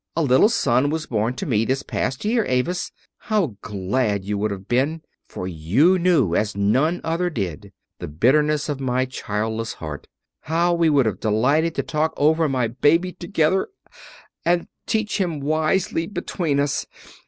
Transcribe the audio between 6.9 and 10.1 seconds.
other did, the bitterness of my childless heart.